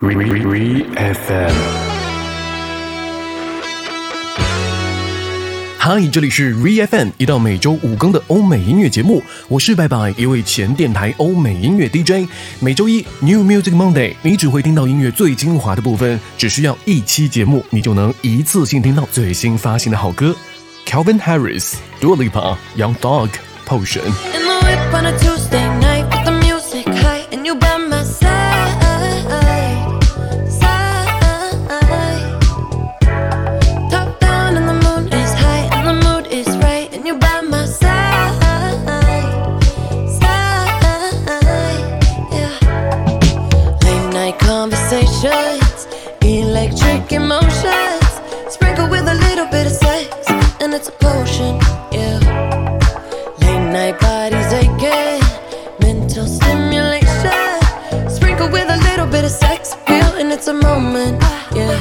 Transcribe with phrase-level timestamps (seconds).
[0.00, 1.52] FM。
[5.76, 9.20] 嗨，这里是 Re FM，一档每周五更的欧美音乐节目。
[9.48, 12.28] 我是拜拜，一位前电台欧美音乐 DJ。
[12.60, 20.32] 每周一 New Music Monday，你只会听到音乐最精华的部分，只需要一期节目，你就能一次性听到最新发行的好歌。
[20.86, 23.30] Calvin Harris、Dua Lipa、Young Dog、
[23.66, 24.12] Potion。
[60.48, 61.22] Appeal, a moment.
[61.54, 61.78] Yeah.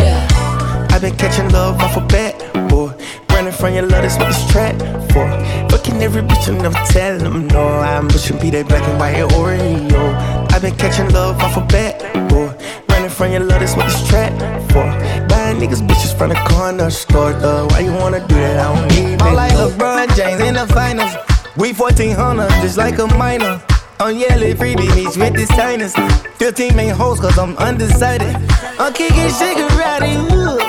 [0.00, 0.88] Yeah.
[0.90, 2.34] I've been catching love off a bat,
[2.68, 2.92] boy.
[3.30, 4.76] Running from your love, that's what this track
[5.12, 5.26] for.
[5.70, 7.66] Fucking every bitch and never telling them no.
[7.66, 10.52] I'm pushing be that black and white Oreo.
[10.52, 12.54] I've been catching love off a bat, boy.
[12.88, 14.32] Running from your love, that's what this track
[14.70, 14.84] for.
[15.28, 17.66] Buying niggas bitches from the corner store, though.
[17.68, 18.58] Why you wanna do that?
[18.58, 19.34] I don't need I'm that.
[19.34, 21.14] like LeBron James in the finals.
[21.56, 23.60] We 1400, just like a minor.
[23.98, 25.94] I'm yelling freebie meets with the signers.
[26.36, 28.36] 15 main hoes, cause I'm undecided.
[28.78, 30.60] I'm kicking shigarati, ooh.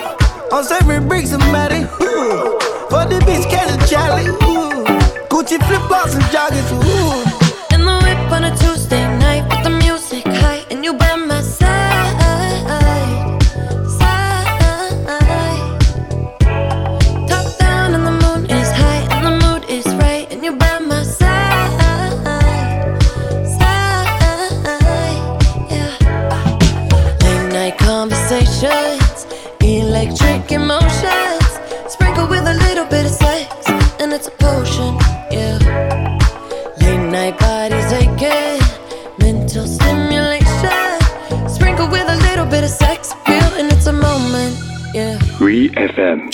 [0.51, 2.57] I'm serving bricks matty, ooh.
[2.89, 4.85] For the bitch, catch a Charlie, ooh.
[5.27, 7.75] Gucci flip flops and joggers, ooh.
[7.75, 9.06] In the whip on a Tuesday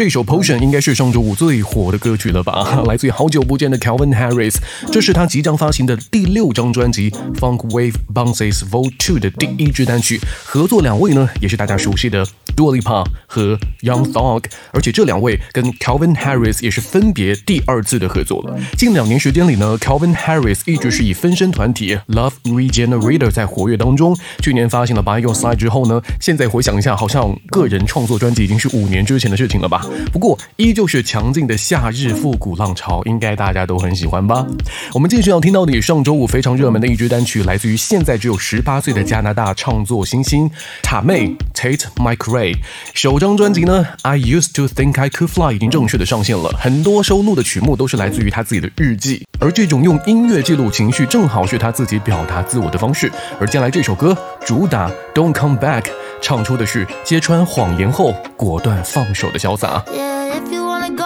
[0.03, 2.84] 这首 Potion 应该是上周五最火的歌曲了吧？
[2.86, 4.56] 来自于好久不见的 Calvin Harris，
[4.91, 8.91] 这是他即将发行的第六张专辑《Funk Wave Bounces Vol.
[8.97, 10.19] 2》的第一支单曲。
[10.44, 14.44] 合作两位呢，也是大家熟悉的 Dua Lipa 和 Young Thug，
[14.74, 18.59] 而且这两位跟 Calvin Harris 也是分别第二次的合作了。
[18.78, 24.18] 近两年时间里呢，Calvin Harris 一直是以分身团体 Love Regenerator 在活跃当中。
[24.40, 29.88] 去年发行了《By Your Side》之后呢，现在回想一下，好像个人创作专辑已经是五年之前的事情了吧？
[30.11, 34.45] 不过依旧是强劲的夏日复古浪潮，应该大家都很喜欢吧？
[34.93, 40.49] 我们继续要听到的上周五非常热门的一支单曲，来自于现在只有十八岁的加拿大创作新星
[40.81, 42.55] 塔妹 Tate Mc Ray。
[42.93, 53.11] 首张专辑呢，《I Used to Think I Could Fly》已经正式的上线了，很多收录的曲目都是来自于他自己的日记，而这种用音乐记录情绪，正好是他自己表达自我的方式。
[53.41, 55.81] 而接下来这首歌主打《Don't Come Back》，
[56.21, 59.83] 唱出的是揭穿谎言后果断放手的潇洒。
[59.93, 61.03] Yeah, if you wanna go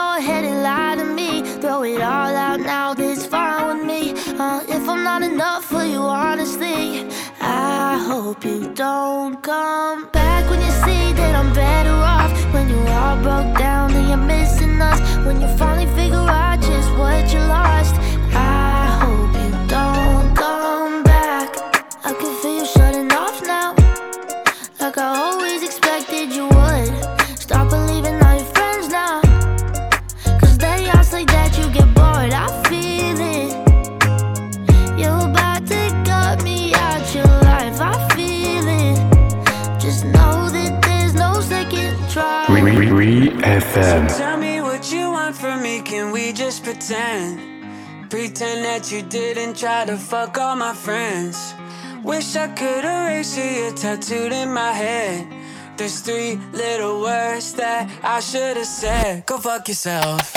[48.92, 51.54] you didn't try to fuck all my friends.
[52.04, 55.28] Wish I could erase you, tattooed in my head.
[55.78, 59.26] There's three little words that I should have said.
[59.26, 60.37] Go fuck yourself.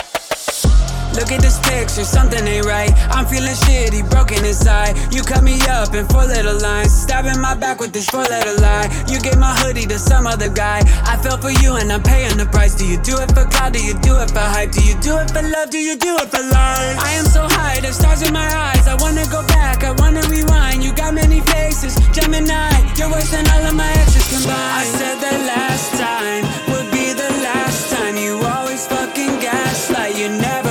[1.14, 2.92] Look at this picture, something ain't right.
[3.10, 4.96] I'm feeling shitty, broken inside.
[5.12, 8.60] You cut me up in four little lines, stabbing my back with this four letter
[8.60, 8.88] lie.
[9.08, 10.80] You gave my hoodie to some other guy.
[11.04, 12.74] I fell for you and I'm paying the price.
[12.74, 13.72] Do you do it for cloud?
[13.72, 14.70] Do you do it for hype?
[14.72, 15.70] Do you do it for love?
[15.70, 16.96] Do you do it for life?
[16.98, 18.86] I am so high, there's stars in my eyes.
[18.86, 20.82] I wanna go back, I wanna rewind.
[20.84, 22.70] You got many faces, Gemini.
[22.96, 24.78] You're worse than all of my exes combined.
[24.82, 28.16] I said that last time would be the last time.
[28.16, 30.69] You always fucking gaslight, you're never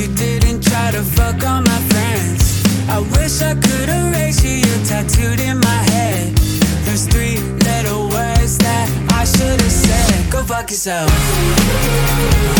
[0.00, 2.62] you didn't try to fuck all my friends.
[2.88, 6.34] I wish I could erase you, you're tattooed in my head.
[6.84, 7.36] There's three
[7.68, 10.32] little words that I should have said.
[10.32, 12.59] Go fuck yourself.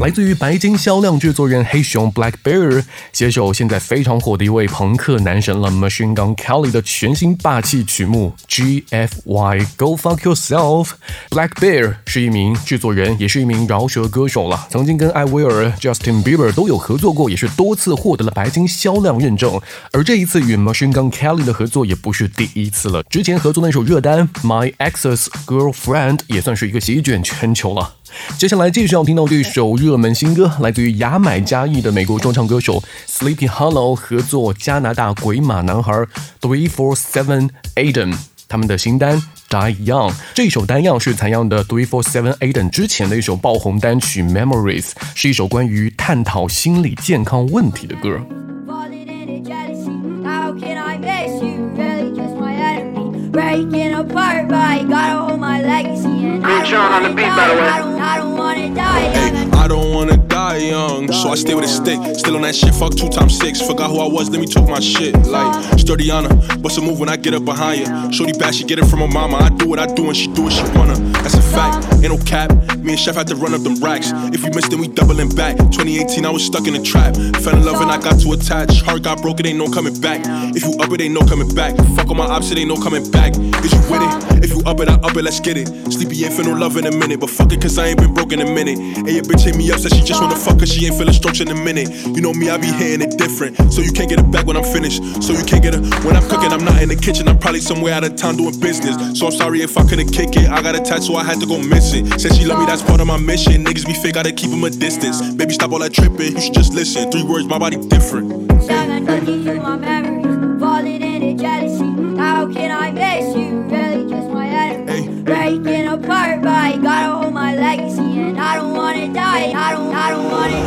[0.00, 10.90] 来自于白金销量制作人黑熊 Black Bear 携手现在非常火的一位朋克男神了 Machine Gun Kelly 的全新霸气曲目 GFY Go Fuck Yourself。
[11.30, 19.58] Black Bear 是一名制作人，也是一名饶舌歌手了，曾经跟艾薇儿、Justin Bieber 都有合作过，也是多次获得了白金销量认证。
[19.92, 27.94] 而这一次与 Machine Gun Kelly 的合作也不是第一次了，之前合作那首热单 My Ex's Girlfriend 也算是一个席卷全球了。
[28.38, 35.92] 接下来继续要听到这首热门新歌，来自于牙买加裔的美国说唱歌手 Sleepy Hollow 合作加拿大鬼马男孩
[36.40, 38.14] Three Four Seven Aiden
[38.48, 40.12] 他们的新单 Die Young。
[40.34, 48.20] 这首单样是采样的 Three Four Seven Aiden 之前的一首爆红单曲 Memories，是一首关于探讨心理健康问题的歌。
[48.66, 49.90] Falling into jealousy.
[50.24, 51.70] How can I miss you?
[51.76, 53.30] Really just my enemy.
[53.30, 56.06] Breaking apart, but I gotta hold my legacy.
[56.06, 59.50] And I don't I don't wanna die.
[59.64, 61.98] I don't wanna die young, so I stay with a stick.
[62.16, 63.60] Still on that shit, fuck two times six.
[63.60, 65.14] Forgot who I was, let me talk my shit.
[65.26, 68.12] Like, sturdy on her, what's a move when I get up behind you?
[68.12, 69.36] Shorty back, she get it from her mama.
[69.38, 70.96] I do what I do and she do what she wanna.
[71.22, 72.52] That's a fact, ain't no cap.
[72.78, 74.12] Me and Chef had to run up them racks.
[74.32, 75.56] If we missed, then we doubling back.
[75.56, 77.16] 2018, I was stuck in a trap.
[77.42, 78.82] Fell in love and I got too attached.
[78.82, 80.20] Heart got broke, it ain't no coming back.
[80.54, 81.74] If you up it, ain't no coming back.
[81.96, 83.34] Fuck on my ops, it ain't no coming back.
[83.34, 84.44] Is you with it?
[84.44, 85.66] If you up it, I up it, let's get it.
[85.90, 88.14] Sleepy ain't feel no love in a minute, but fuck it, cause I ain't been
[88.14, 88.78] broke in a minute.
[88.78, 91.14] And your bitch hit me up, said she just wanna fuck, cause she ain't feeling
[91.14, 91.88] strokes in a minute.
[92.06, 93.56] You know me, I be hitting it different.
[93.72, 95.02] So you can't get it back when I'm finished.
[95.22, 97.28] So you can't get it when I'm cooking, I'm not in the kitchen.
[97.28, 99.18] I'm probably somewhere out of town doing business.
[99.18, 100.48] So I'm sorry if I couldn't kick it.
[100.48, 102.20] I got a tattoo, I had to go miss it.
[102.20, 103.64] Said she love me, that's part of my mission.
[103.64, 105.20] Niggas be fake, gotta keep 'em a distance.
[105.34, 107.10] Baby, stop all that tripping, you should just listen.
[107.10, 108.30] Three words, my body different.
[108.62, 110.60] Seven looking through my memories.
[110.60, 112.16] Falling into jealousy.
[112.16, 113.60] How can I miss you?
[113.70, 115.22] Really just my enemy.
[115.22, 118.00] Breaking apart, but I gotta hold my legacy.
[118.00, 118.95] And I don't wanna
[119.44, 120.66] I don't, I don't wanna.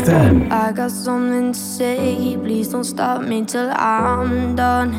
[0.00, 2.36] FM I got something to say.
[2.36, 4.92] Please don't stop me till I'm done.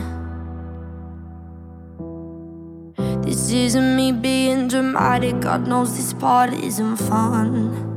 [3.22, 5.40] This isn't me being dramatic.
[5.42, 7.88] God knows this part isn't fun.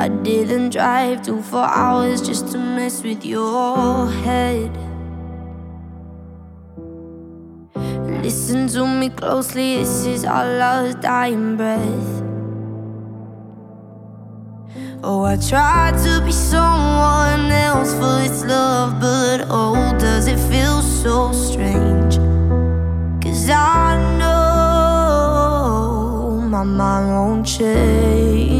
[0.00, 4.87] I didn't drive two, four hours just to mess with your head.
[8.28, 12.22] Listen to me closely, this is our last dying breath.
[15.02, 20.82] Oh, I tried to be someone else for this love, but oh, does it feel
[20.82, 22.18] so strange?
[23.24, 24.38] Cause I know
[26.50, 28.57] my mind won't change.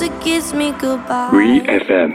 [0.00, 0.08] FM.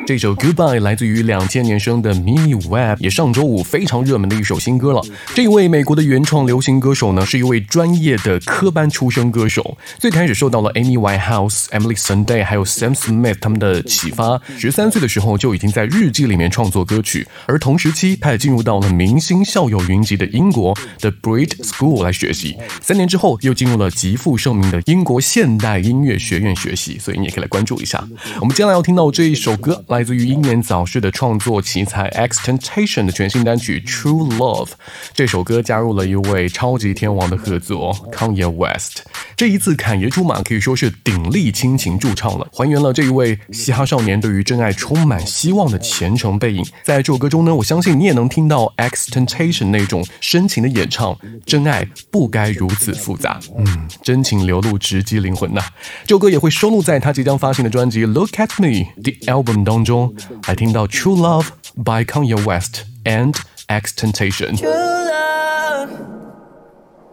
[0.08, 5.04] 这首 Goodbye 来自于两千年生的 Mimi Webb，也上周五非常热门的一首新歌了。
[5.36, 9.77] 这一位美国的原创流行歌手呢，是一位专业的科班出身歌手。
[10.00, 17.27] 最开始受到了 Amy Winehouse、Emily Sunday 还有 Sam Smith 他们的启发，十三岁的时候就已经在日记里面创作歌曲。
[17.46, 22.58] 而同时期，他也进入到了明星校友云集的英国的 Brit School 来学习。
[22.82, 26.98] 三年之后，又进入了极负盛名的英国现代音乐学院学习。
[26.98, 28.03] 所以你也可以来关注一下。
[28.39, 34.65] 我们接下来要听到这一首歌，来自于英年早逝的创作奇才 XXXTentacion 的全新单曲《True Love》。
[35.13, 39.03] 这首歌加入了一位超级天王的合作 Kanye West。
[39.36, 46.65] 这一次侃爷出马，可以说是鼎力亲情驻唱了，还原了这一位嘻哈少年对于真爱充满希望的虔诚背影。
[46.84, 53.39] 在这首歌中呢，我相信你也能听到 e x t e n t a t i o n 那种深情的演唱，真爱不该如此复杂。
[53.58, 55.62] 嗯，真情流露，直击灵魂呐、
[56.05, 60.14] 这首歌也会收录在他即将发行的专辑《Look at Me》The Album 当中，
[60.47, 63.35] 来听到《True Love》by Kanye West and
[63.68, 64.56] XXXTentacion。
[64.59, 65.88] True love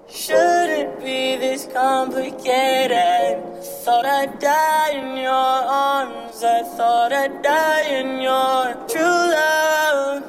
[0.10, 3.38] shouldn't be this complicated.
[3.86, 6.44] Thought I'd die in your arms.
[6.44, 10.24] I thought I'd die in your true love.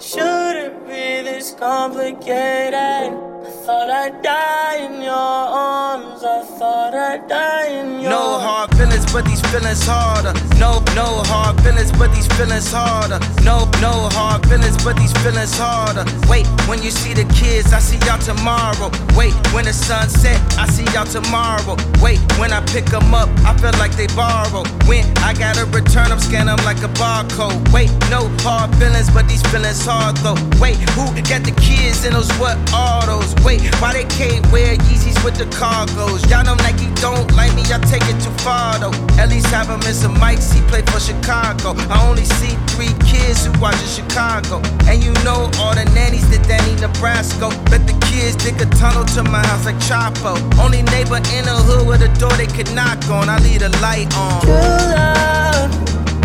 [0.00, 2.74] Shouldn't be this complicated.
[2.74, 6.22] I thought I'd die in your arms.
[6.22, 8.69] I thought I'd die in your No hard
[9.11, 10.33] but these feelings harder.
[10.57, 13.19] No, no hard feelings, but these feelings harder.
[13.43, 16.05] No, no hard feelings, but these feelings harder.
[16.29, 18.89] Wait, when you see the kids, I see y'all tomorrow.
[19.15, 21.75] Wait, when the sun set, I see y'all tomorrow.
[22.01, 24.63] Wait, when I pick them up, I feel like they borrow.
[24.87, 27.59] When I gotta return them, scan them like a barcode.
[27.73, 30.39] Wait, no hard feelings, but these feelings hard though.
[30.59, 33.35] Wait, who got the kids in those what autos?
[33.43, 36.27] Wait, why they can't wear Yeezys with the cargos?
[36.29, 39.00] Y'all know Nike don't like me, y'all take it too far though.
[39.19, 41.75] At least have him in some mics, he played for Chicago.
[41.89, 44.61] I only see three kids who watch in Chicago.
[44.89, 47.49] And you know all the nannies that Danny Nebraska.
[47.69, 50.33] Bet the kids dig a tunnel to my house like Chapo.
[50.59, 53.29] Only neighbor in the hood with a door they could knock on.
[53.29, 54.41] I leave the light on.
[54.41, 55.69] true love.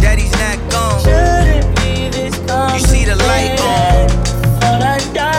[0.01, 1.01] Daddy's not gone.
[1.05, 2.35] Shouldn't be this.
[2.73, 4.09] You see the light on.
[4.61, 5.36] Thought I'd die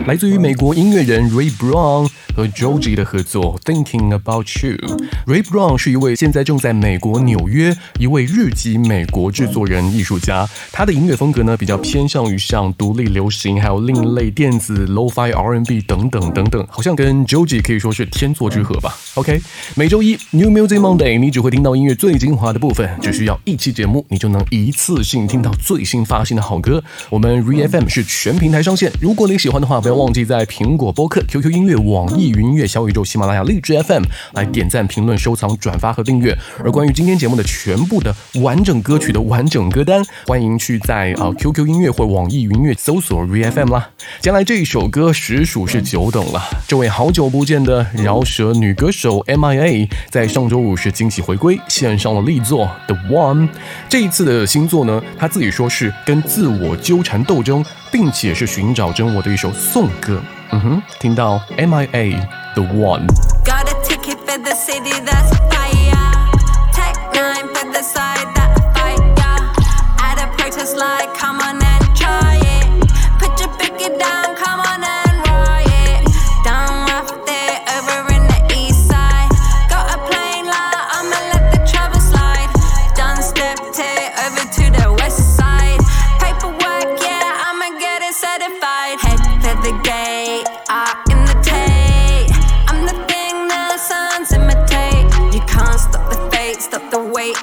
[0.00, 4.76] 来自于美国音乐人 Ray Brown 和 Joji 的合作《Thinking About You》。
[5.24, 18.96] Ray Brown 是一位现在正在美国纽约一位日籍美国制作人艺术家，他的音乐风格呢比较偏向于像独立流行，还有另类电子、Lo-Fi R&B 等等等等，好像跟 Joji 可以说是天作之合吧。
[19.14, 19.40] OK，
[19.76, 26.82] 每周一 New Music Monday，你只会听到音乐最精华的部分，只需要一期节目，你就能一次性听到最新发行的好歌。
[27.10, 36.34] 我们 ReFM 是全平台上线，如果你喜欢的话，不要忘记在苹果播客、QQ 音乐、网易云音乐、小宇宙、喜马拉雅、荔枝 FM 来点赞、评论、收藏、转发和订阅。
[36.64, 43.90] 而关于今天节目的全部的完整歌曲的完整歌单，欢迎去在啊、QQ 音乐或网易云音乐搜索 rfm 啦。
[44.22, 53.48] 接下来这一首歌实属是久等了，这位好久不见的饶舌女歌手 MIA 在上周五是惊喜回归，献上了力作《The One》。
[53.90, 57.62] 这一次的新作呢，她自己说是跟自我纠缠斗争，
[57.94, 60.20] 并且是寻找真我的一首颂歌。
[60.50, 61.86] 嗯哼，听到 MIA
[62.54, 63.06] 《The One》。
[63.44, 63.74] Got a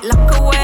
[0.03, 0.60] lock away.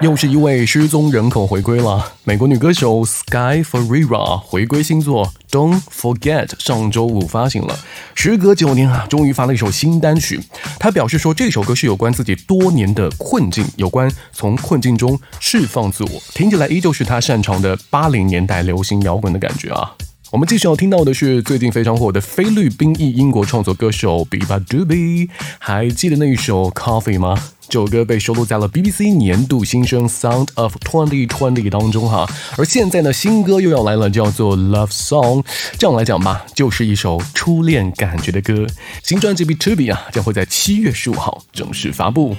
[0.00, 2.12] 又是一位失踪人口回归了。
[2.22, 7.76] 美国女歌手 Sky Ferreira 回归新作《Don't Forget》上周五发行了，
[8.14, 10.40] 时隔九年啊，终于发了一首新单曲。
[10.78, 19.96] 她表示说，这首歌是有关自己多年的困境，有关从困境中释放自我，听起来依旧是她擅长的八零年代流行摇滚的感觉啊。
[20.30, 25.28] 我们继续要听到的是最近非常火的菲律宾裔英国创作歌手 Biba Dubi，
[25.58, 27.36] 还记得那一首 Coffee 吗？
[27.68, 32.26] 这首歌被收录在了 BBC 年度新生 Sound of 2020当中哈，
[32.56, 35.44] 而现在呢，新歌又要来了，叫做 Love Song。
[35.78, 38.66] 这样来讲吧，就是一首初恋感觉的歌。
[39.02, 42.34] 新专辑 b To Be 啊，将会在七月十五号正式发布。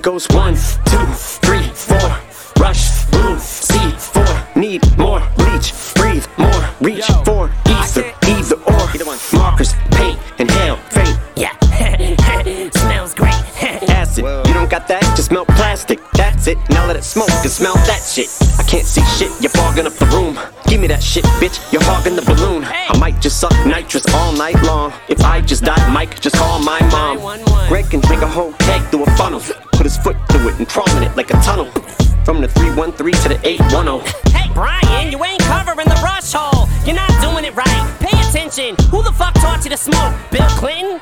[0.00, 1.06] It goes one, two,
[1.44, 2.16] three, four.
[2.58, 4.24] Rush, move, see, four.
[4.56, 8.80] Need more, bleach, breathe more, reach for either, either or.
[9.34, 11.18] Markers, paint, inhale, faint.
[11.36, 11.54] Yeah,
[12.70, 13.34] smells great.
[13.90, 15.02] Acid, you don't got that?
[15.16, 16.00] Just melt plastic.
[16.12, 16.56] That's it.
[16.70, 18.30] Now let it smoke and smell that shit.
[18.58, 19.30] I can't see shit.
[19.42, 20.38] You're fogging up the room.
[20.66, 21.60] Give me that shit, bitch.
[21.74, 22.64] You're hogging the balloon.
[22.64, 24.94] I might just suck nitrous all night long.
[25.08, 27.18] If I just die, Mike, just call my mom.
[27.68, 28.49] Greg can drink a whole
[32.80, 34.32] 613 to the 810.
[34.32, 36.66] Hey, Brian, you ain't covering the rush hole.
[36.86, 37.96] You're not doing it right.
[38.00, 38.74] Pay attention.
[38.90, 40.14] Who the fuck taught you to smoke?
[40.30, 40.99] Bill Clinton?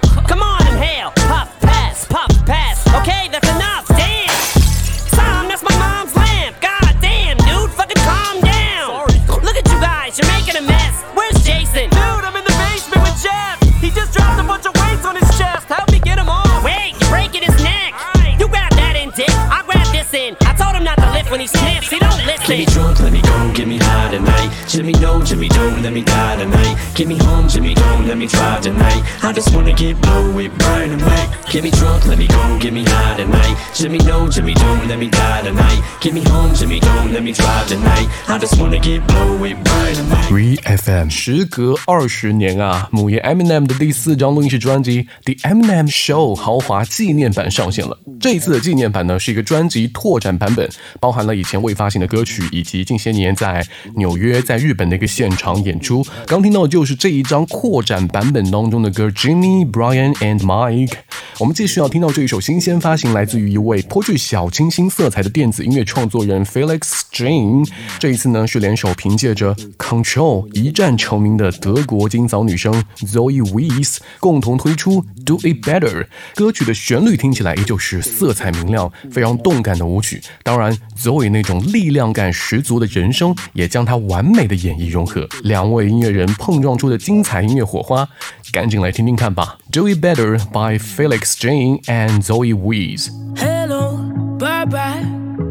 [33.79, 35.81] Jimmy, no, Jimmy, don't let me die tonight.
[36.01, 38.09] Get me home, Jimmy, don't let me drive tonight.
[38.27, 40.33] I just wanna get blowing by the night.
[40.33, 41.09] VFM。
[41.09, 47.97] 时隔二十年啊，母爷 Eminem 的第四张录音室专辑《The Eminem Show》豪华纪念版上线了。
[48.21, 50.69] 这一次的纪念版呢，是一个专辑拓展版本，
[51.01, 53.65] 包含了以前未发行的歌曲，以及近些年在
[53.97, 56.05] 纽约、在日本的一个现场演出。
[56.27, 60.89] 刚听到的就是这一张扩展版本当中的歌《Jimmy, Brian and Mike》。
[61.39, 66.81] 我们继续要听到这一首新鲜发行，来自于一位颇具小清新色彩的电子音乐创作人 Felix
[67.13, 67.69] Jane。
[68.01, 76.07] 这一次呢是联手凭借着 Control 一战成名的德国金嗓女生 Zoe Wees 共同推出 Do It Better。
[76.35, 80.21] 歌曲的旋律听起来依旧是色彩明亮、非常动感的舞曲。
[80.43, 85.29] 当然，Zoe 那种力量感十足的人声也将它完美的演绎融合。
[85.43, 88.09] 两位音乐人碰撞出的精彩音乐火花，
[88.53, 89.59] 赶紧来听听看吧。
[89.71, 93.11] Do It Better by Felix Jane and Zoe Wees。
[93.37, 93.99] Hello,
[94.39, 95.05] bye bye.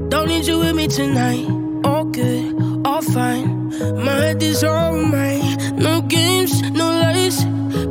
[0.10, 1.46] Don't need you with me tonight.
[1.84, 3.70] All good, all fine.
[3.96, 5.58] My head is on mine.
[5.78, 7.46] No games, no lies.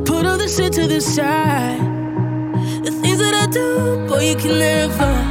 [0.04, 1.78] Put all the shit to the side.
[2.84, 3.95] The things that I do,
[4.26, 5.25] we can never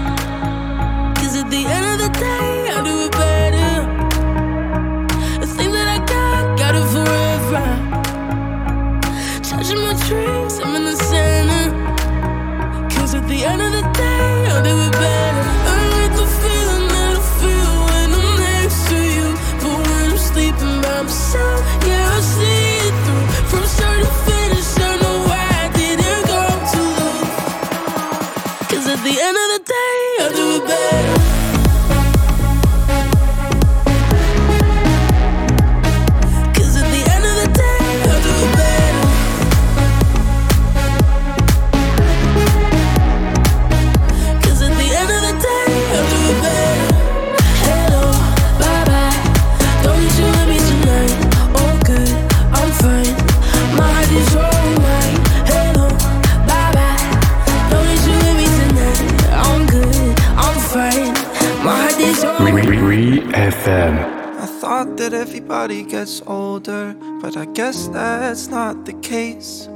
[63.65, 69.67] FM。I thought that everybody gets older, but I guess that's not the case.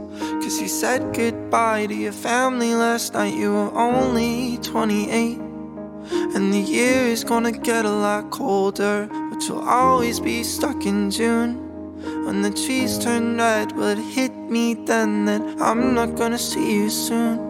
[0.41, 5.39] Cause you said goodbye to your family last night, you were only 28.
[6.35, 11.09] And the year is gonna get a lot colder, but you'll always be stuck in
[11.09, 11.51] June.
[12.25, 16.75] When the trees turn red, will it hit me then that I'm not gonna see
[16.75, 17.48] you soon?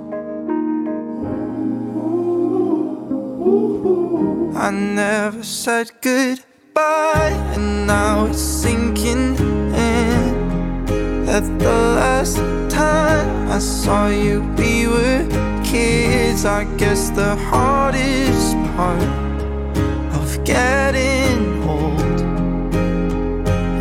[4.55, 9.35] I never said goodbye, and now it's sinking
[9.73, 12.37] in that the last
[12.69, 15.27] time I saw you, we were
[15.63, 16.45] kids.
[16.45, 19.01] I guess the hardest part
[20.19, 22.21] of getting old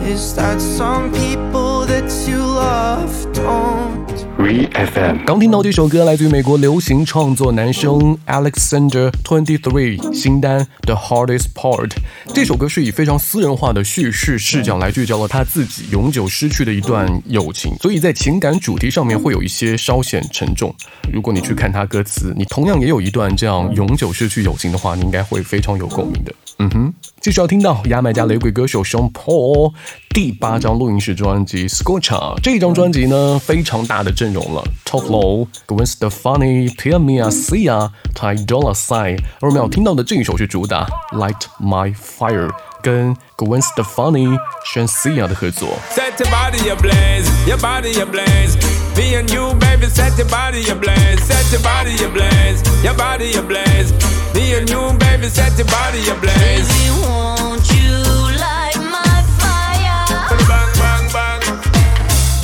[0.06, 4.07] is that some people that you love don't.
[4.38, 5.24] Re FM。
[5.26, 11.90] 刚听到这首歌来自于美国流行创作男生 Alexander Twenty Three 新单 The Hardest Part。
[12.32, 20.72] 这首歌是以非常私人化的叙事视角来聚焦了他自己永久失去的一段友情，所以在情感主题上面会有一些稍显沉重。
[21.12, 26.32] 如果你去看他歌词，你同样也有一段这样永久失去友情的话，你应该会非常有共鸣的。
[26.59, 29.73] 嗯哼，继续要听到牙买加雷鬼歌手 Sean Paul
[30.09, 40.85] 第八张录音室专辑《Scorcha》这张专辑呢，非常大的阵容了，Top Low、Gwen Stefani、Tia Mia、Sia、Ty Dolla Sign，而我们要听到的这一首是主打《
[41.17, 42.51] Light My Fire》，
[42.83, 45.69] 跟 Gwen Stefani、选 Sia 的合作。
[45.89, 48.55] Set your body ablaze, your body ablaze.
[48.95, 51.19] Me and you, baby, set your body ablaze.
[51.25, 53.91] Set your body ablaze, your body ablaze.
[54.40, 56.66] And you, baby, set your body ablaze.
[56.68, 57.90] Baby, won't you
[58.38, 60.06] light my fire?
[60.46, 61.42] Bang, bang, bang.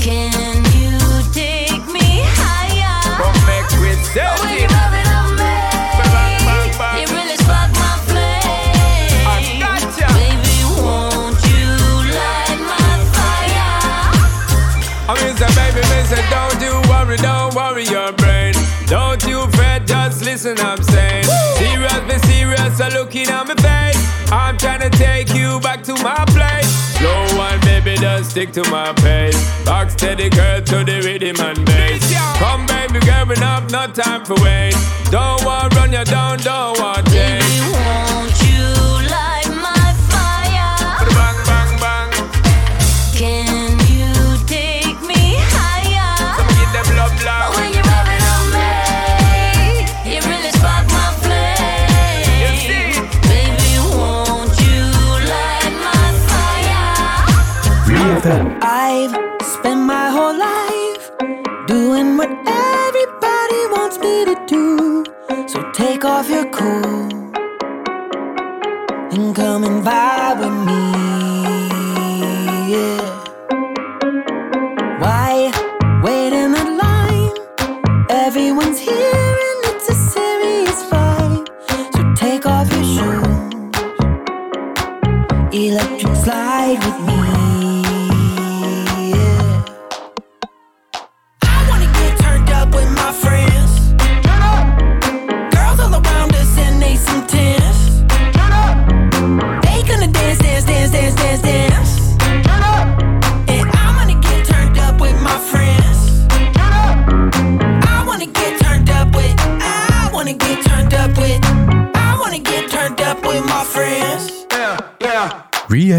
[0.02, 0.98] Can you
[1.32, 2.98] take me higher?
[3.14, 4.02] Come back with
[4.42, 5.54] When you rub it on me,
[6.02, 7.02] Bang, bang, bang.
[7.02, 9.26] it really spark my flame.
[9.30, 10.10] I gotcha.
[10.18, 11.70] Baby, won't you
[12.10, 13.70] light my fire?
[15.08, 15.80] I mean, say, baby,
[16.10, 18.54] say, don't you worry, don't worry your brain.
[18.86, 20.92] Don't you fret, just listen, I'm saying.
[20.92, 20.93] Serious, be
[22.74, 24.32] serious, so looking at my face.
[24.32, 26.68] I'm trying to take you back to my place.
[26.98, 29.36] Slow one, baby, just stick to my pace.
[29.66, 32.12] Rock steady, girl, to the rhythm and bass.
[32.38, 34.74] Come, baby, girl, enough, no time for wait.
[35.10, 37.03] Don't want run you down, don't want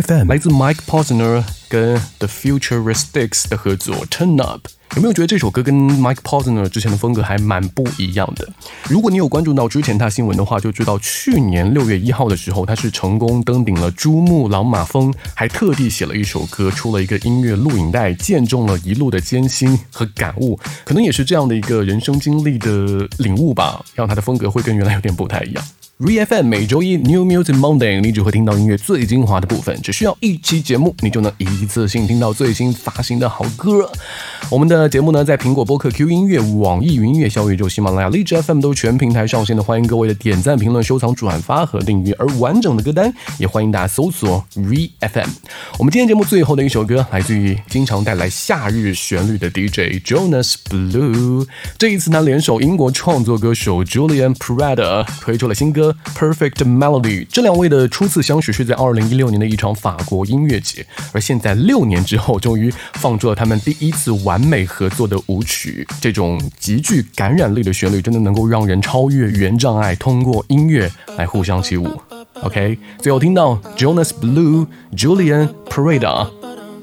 [0.08, 4.68] 来自 Mike Posner 跟 The Futuristics 的合作 Turn Up。
[4.96, 8.48] 有没有觉得这首歌跟 Mike Posner 之前的风格还蛮不一样的？
[8.88, 20.60] 如果你有关注到之前他新闻的话，就知道去年六月一号的时候，他是成功登顶了珠穆朗玛峰，还特地写了一首歌，出了一个音乐录影带，见证了一路的艰辛和感悟。
[20.86, 25.66] 可能也是这样的一个人生经历的领悟吧，让他的风格会跟原来有点不太一样。
[25.98, 33.90] ReFM 每周一 New Music Monday，你只会听到音乐最精华的部分，只需要一期节目，你就能一次性听到最新发行的好歌。
[34.50, 42.14] 我们的节目呢，在苹果播客、Q 音乐、网易云音乐、小宇宙、喜马拉雅、荔枝 FM 都全平台上线的，欢迎各位的点赞、评论、收藏、转发和订阅。
[42.20, 45.30] 而完整的歌单，也欢迎大家搜索 ReFM。
[45.80, 51.48] 我们今天节目最后的一首歌，来自于经常带来夏日旋律的 DJ Jonas Blue。
[51.78, 55.85] 这一次呢，联手英国创作歌手 Julian Prada 推出了新歌。
[56.18, 65.88] Perfect Melody，这两位的初次相识是在二零一六年的一场法国音乐节，而现在六年之后，终于放出了他们第一次完美合作的舞曲。
[66.00, 71.90] 这种极具感染力的旋律，真的能够让人超越语言障碍，通过音乐来互相起舞。
[72.42, 76.30] OK，最后听到 Jonas Blue、Julian Parada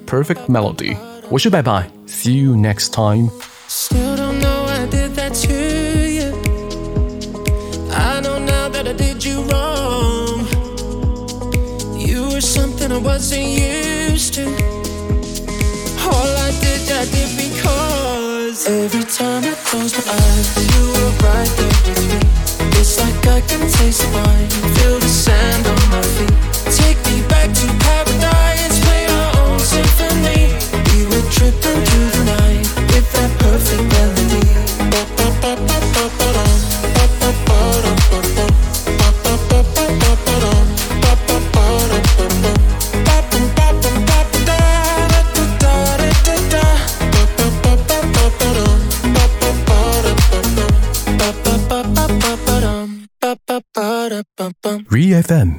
[0.07, 0.97] Perfect Melody，
[1.29, 3.29] 我是拜拜，See you next time。
[3.69, 5.72] Still don't know I did that to
[19.73, 22.21] close my eyes, you were right there.
[22.79, 25.82] It's like I can taste the wine, feel the sand
[55.23, 55.55] FM